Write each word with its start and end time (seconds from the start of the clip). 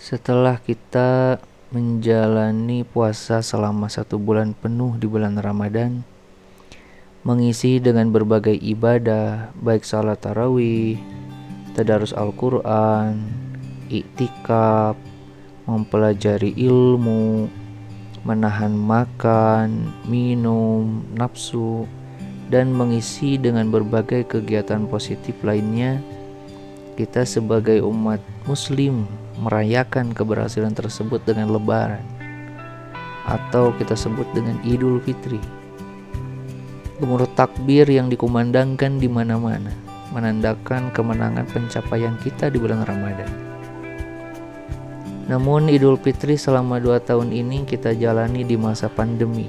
Setelah 0.00 0.56
kita 0.56 1.36
menjalani 1.76 2.88
puasa 2.88 3.44
selama 3.44 3.92
satu 3.92 4.16
bulan 4.16 4.56
penuh 4.56 4.96
di 4.96 5.04
bulan 5.04 5.36
Ramadan, 5.36 6.00
mengisi 7.20 7.76
dengan 7.84 8.08
berbagai 8.08 8.56
ibadah, 8.56 9.52
baik 9.60 9.84
salat 9.84 10.16
tarawih, 10.24 10.96
tadarus 11.76 12.16
Al-Quran, 12.16 13.28
iktikaf, 13.92 14.96
mempelajari 15.68 16.56
ilmu, 16.56 17.52
menahan 18.24 18.72
makan, 18.72 19.92
minum, 20.08 21.04
nafsu, 21.12 21.84
dan 22.48 22.72
mengisi 22.72 23.36
dengan 23.36 23.68
berbagai 23.68 24.24
kegiatan 24.24 24.88
positif 24.88 25.36
lainnya, 25.44 26.00
kita 26.96 27.28
sebagai 27.28 27.84
umat 27.84 28.24
Muslim 28.50 29.06
merayakan 29.38 30.10
keberhasilan 30.10 30.74
tersebut 30.74 31.22
dengan 31.22 31.54
Lebaran, 31.54 32.02
atau 33.22 33.70
kita 33.78 33.94
sebut 33.94 34.26
dengan 34.34 34.58
Idul 34.66 34.98
Fitri. 35.06 35.38
Gemuruh 36.98 37.30
takbir 37.38 37.86
yang 37.86 38.10
dikumandangkan 38.10 38.98
di 38.98 39.06
mana-mana 39.06 39.70
menandakan 40.10 40.90
kemenangan 40.90 41.46
pencapaian 41.46 42.18
kita 42.26 42.50
di 42.50 42.58
bulan 42.58 42.82
Ramadan. 42.82 43.30
Namun 45.30 45.70
Idul 45.70 45.94
Fitri 45.94 46.34
selama 46.34 46.82
dua 46.82 46.98
tahun 46.98 47.30
ini 47.30 47.62
kita 47.62 47.94
jalani 47.94 48.42
di 48.42 48.58
masa 48.58 48.90
pandemi 48.90 49.46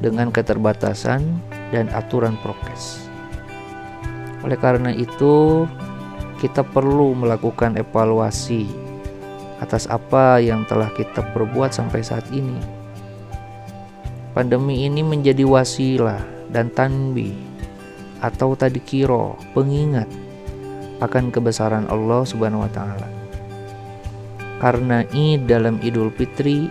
dengan 0.00 0.32
keterbatasan 0.32 1.20
dan 1.68 1.92
aturan 1.92 2.40
prokes. 2.40 3.04
Oleh 4.40 4.56
karena 4.56 4.88
itu, 4.88 5.68
kita 6.44 6.60
perlu 6.60 7.16
melakukan 7.16 7.80
evaluasi 7.80 8.68
atas 9.64 9.88
apa 9.88 10.44
yang 10.44 10.68
telah 10.68 10.92
kita 10.92 11.24
perbuat 11.32 11.72
sampai 11.72 12.04
saat 12.04 12.28
ini. 12.36 12.60
Pandemi 14.36 14.84
ini 14.84 15.00
menjadi 15.00 15.40
wasilah 15.48 16.20
dan 16.52 16.68
tanbi 16.68 17.32
atau 18.20 18.52
tadi 18.52 18.76
kiro 18.76 19.40
pengingat 19.56 20.04
akan 21.00 21.32
kebesaran 21.32 21.88
Allah 21.88 22.28
Subhanahu 22.28 22.68
wa 22.68 22.72
taala. 22.76 23.08
Karena 24.60 25.00
Id 25.16 25.48
dalam 25.48 25.80
Idul 25.80 26.12
Fitri 26.12 26.68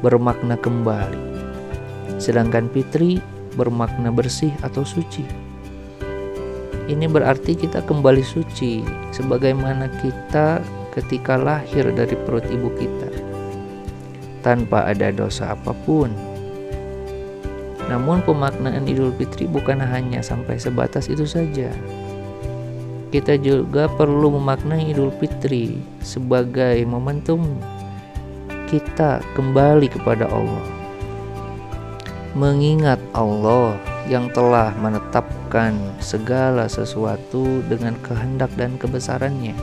bermakna 0.00 0.56
kembali. 0.56 1.20
Sedangkan 2.16 2.72
Fitri 2.72 3.20
bermakna 3.60 4.08
bersih 4.08 4.56
atau 4.64 4.88
suci. 4.88 5.51
Ini 6.90 7.06
berarti 7.06 7.54
kita 7.54 7.86
kembali 7.86 8.26
suci 8.26 8.82
sebagaimana 9.14 9.86
kita 10.02 10.58
ketika 10.98 11.38
lahir 11.38 11.86
dari 11.94 12.18
perut 12.26 12.42
ibu 12.50 12.68
kita 12.74 13.10
tanpa 14.42 14.90
ada 14.90 15.14
dosa 15.14 15.54
apa 15.54 15.70
pun. 15.86 16.10
Namun 17.86 18.26
pemaknaan 18.26 18.82
Idul 18.90 19.14
Fitri 19.14 19.46
bukan 19.46 19.78
hanya 19.78 20.26
sampai 20.26 20.58
sebatas 20.58 21.06
itu 21.06 21.22
saja. 21.22 21.70
Kita 23.14 23.38
juga 23.38 23.86
perlu 23.86 24.34
memaknai 24.42 24.90
Idul 24.90 25.14
Fitri 25.22 25.78
sebagai 26.02 26.82
momentum 26.82 27.46
kita 28.66 29.22
kembali 29.38 29.86
kepada 29.86 30.26
Allah. 30.26 30.66
Mengingat 32.32 32.98
Allah 33.12 33.76
yang 34.10 34.30
telah 34.34 34.74
menetapkan 34.82 35.74
segala 36.02 36.66
sesuatu 36.66 37.62
dengan 37.70 37.94
kehendak 38.02 38.50
dan 38.58 38.74
kebesarannya. 38.80 39.54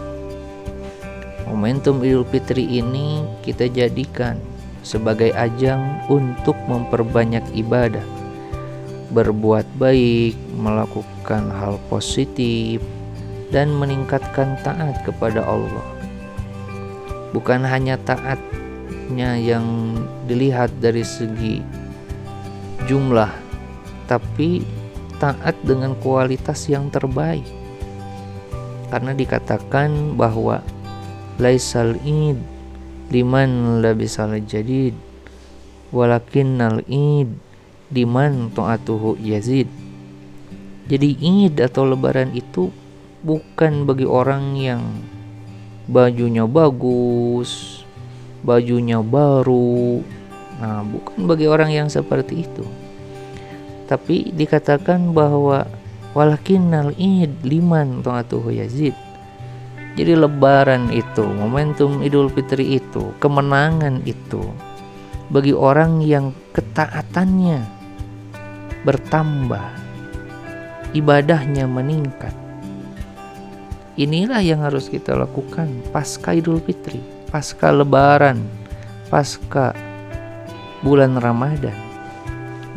Momentum 1.49 2.05
Idul 2.05 2.23
Fitri 2.29 2.63
ini 2.77 3.25
kita 3.41 3.65
jadikan 3.67 4.37
sebagai 4.85 5.33
ajang 5.35 6.05
untuk 6.07 6.55
memperbanyak 6.69 7.43
ibadah, 7.57 8.05
berbuat 9.11 9.65
baik, 9.75 10.37
melakukan 10.55 11.51
hal 11.51 11.81
positif, 11.91 12.79
dan 13.49 13.73
meningkatkan 13.75 14.55
taat 14.61 15.01
kepada 15.03 15.41
Allah. 15.43 15.83
Bukan 17.33 17.65
hanya 17.65 17.97
taatnya 18.05 19.35
yang 19.37 19.97
dilihat 20.29 20.69
dari 20.79 21.01
segi 21.01 21.61
jumlah 22.85 23.48
tapi 24.09 24.65
taat 25.21 25.53
dengan 25.61 25.93
kualitas 26.01 26.65
yang 26.65 26.89
terbaik. 26.89 27.45
Karena 28.89 29.13
dikatakan 29.13 30.17
bahwa 30.17 30.65
laisal 31.37 31.93
id 32.01 32.41
liman 33.13 33.85
labisal 33.85 34.33
jadid 34.49 34.97
walakinnal 35.93 36.81
id 36.89 37.29
liman 37.93 38.49
ta'atuhu 38.49 39.21
yazid. 39.21 39.69
Jadi 40.89 41.13
id 41.21 41.61
atau 41.61 41.85
lebaran 41.85 42.33
itu 42.33 42.73
bukan 43.21 43.85
bagi 43.85 44.09
orang 44.09 44.57
yang 44.57 44.81
bajunya 45.85 46.49
bagus, 46.49 47.85
bajunya 48.41 49.05
baru. 49.05 50.01
Nah, 50.57 50.81
bukan 50.81 51.29
bagi 51.29 51.45
orang 51.45 51.69
yang 51.69 51.87
seperti 51.93 52.49
itu 52.49 52.65
tapi 53.89 54.29
dikatakan 54.29 55.17
bahwa 55.17 55.65
walakinnal 56.13 56.93
id 56.93 57.41
liman 57.41 58.05
ta'atuhu 58.05 58.53
yazid. 58.53 58.93
Jadi 59.97 60.13
lebaran 60.13 60.93
itu 60.93 61.25
momentum 61.25 62.05
idul 62.05 62.29
fitri 62.29 62.77
itu 62.77 63.09
kemenangan 63.17 64.05
itu 64.05 64.45
bagi 65.33 65.51
orang 65.51 66.05
yang 66.05 66.31
ketaatannya 66.53 67.65
bertambah 68.85 69.65
ibadahnya 70.93 71.65
meningkat. 71.65 72.31
Inilah 73.99 74.39
yang 74.39 74.63
harus 74.63 74.87
kita 74.87 75.17
lakukan 75.17 75.67
pasca 75.91 76.31
idul 76.37 76.61
fitri 76.63 77.01
pasca 77.29 77.69
lebaran 77.69 78.41
pasca 79.13 79.75
bulan 80.81 81.19
ramadan 81.21 81.88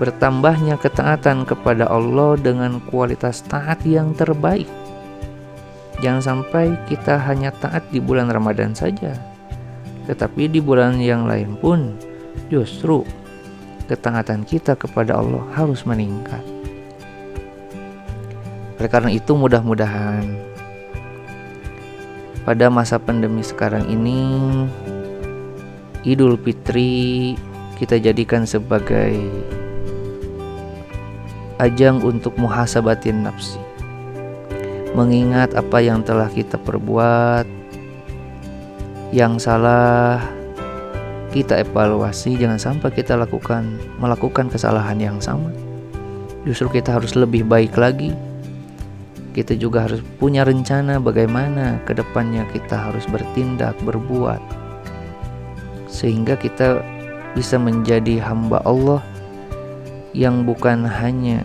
bertambahnya 0.02 0.82
ketaatan 0.82 1.46
kepada 1.46 1.86
Allah 1.86 2.34
dengan 2.34 2.82
kualitas 2.90 3.46
taat 3.46 3.86
yang 3.86 4.10
terbaik. 4.18 4.66
Jangan 6.02 6.42
sampai 6.42 6.74
kita 6.90 7.22
hanya 7.22 7.54
taat 7.62 7.86
di 7.94 8.02
bulan 8.02 8.26
Ramadan 8.26 8.74
saja, 8.74 9.14
tetapi 10.10 10.50
di 10.50 10.58
bulan 10.58 10.98
yang 10.98 11.30
lain 11.30 11.54
pun 11.54 11.94
justru 12.50 13.06
ketaatan 13.86 14.42
kita 14.42 14.74
kepada 14.74 15.22
Allah 15.22 15.46
harus 15.54 15.86
meningkat. 15.86 16.42
Oleh 18.82 18.90
karena 18.90 19.14
itu, 19.14 19.38
mudah-mudahan 19.38 20.26
pada 22.42 22.66
masa 22.66 22.98
pandemi 22.98 23.46
sekarang 23.46 23.86
ini, 23.86 24.18
Idul 26.02 26.34
Fitri 26.42 27.38
kita 27.78 28.02
jadikan 28.02 28.42
sebagai 28.42 29.14
ajang 31.58 32.00
untuk 32.00 32.36
muhasabatin 32.40 33.26
nafsi. 33.26 33.60
Mengingat 34.92 35.56
apa 35.56 35.80
yang 35.80 36.04
telah 36.04 36.28
kita 36.28 36.60
perbuat, 36.60 37.48
yang 39.12 39.36
salah 39.36 40.20
kita 41.32 41.64
evaluasi 41.64 42.36
jangan 42.36 42.60
sampai 42.60 42.92
kita 42.92 43.16
lakukan 43.16 43.64
melakukan 43.96 44.52
kesalahan 44.52 45.00
yang 45.00 45.18
sama. 45.20 45.48
Justru 46.44 46.80
kita 46.80 46.96
harus 47.00 47.16
lebih 47.16 47.44
baik 47.48 47.76
lagi. 47.76 48.12
Kita 49.32 49.56
juga 49.56 49.88
harus 49.88 50.04
punya 50.20 50.44
rencana 50.44 51.00
bagaimana 51.00 51.80
ke 51.88 51.96
depannya 51.96 52.44
kita 52.52 52.76
harus 52.76 53.08
bertindak, 53.08 53.72
berbuat, 53.80 54.40
sehingga 55.88 56.36
kita 56.36 56.84
bisa 57.32 57.56
menjadi 57.56 58.20
hamba 58.20 58.60
Allah 58.68 59.00
yang 60.12 60.44
bukan 60.44 60.84
hanya 60.84 61.44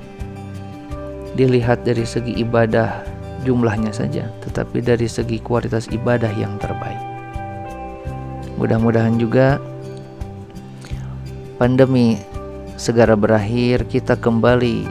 dilihat 1.40 1.88
dari 1.88 2.04
segi 2.04 2.36
ibadah 2.44 3.04
jumlahnya 3.48 3.96
saja, 3.96 4.28
tetapi 4.44 4.84
dari 4.84 5.08
segi 5.08 5.40
kualitas 5.40 5.88
ibadah 5.88 6.32
yang 6.36 6.60
terbaik. 6.60 7.00
Mudah-mudahan 8.58 9.22
juga 9.22 9.62
pandemi 11.62 12.20
segera 12.76 13.14
berakhir, 13.14 13.86
kita 13.88 14.18
kembali 14.18 14.90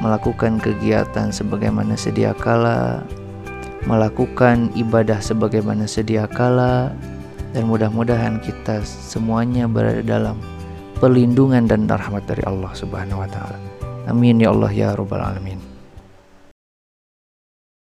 melakukan 0.00 0.58
kegiatan 0.58 1.30
sebagaimana 1.30 1.94
sedia 1.94 2.34
kala, 2.34 3.04
melakukan 3.86 4.68
ibadah 4.76 5.22
sebagaimana 5.22 5.86
sedia 5.86 6.26
kala, 6.26 6.90
dan 7.54 7.64
mudah-mudahan 7.66 8.42
kita 8.42 8.82
semuanya 8.84 9.70
berada 9.70 10.02
dalam 10.02 10.36
perlindungan 11.00 11.64
dan 11.64 11.88
rahmat 11.88 12.28
dari 12.28 12.44
Allah 12.44 12.70
Subhanahu 12.76 13.24
wa 13.24 13.28
taala. 13.32 13.56
Amin 14.06 14.36
ya 14.38 14.52
Allah 14.52 14.68
ya 14.68 14.92
rabbal 14.92 15.24
alamin. 15.24 15.69